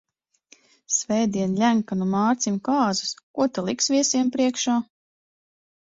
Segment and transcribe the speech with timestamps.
[0.95, 4.85] Svētdien Ļenkanu Mārcim kāzas, ko ta liks viesiem priekšā?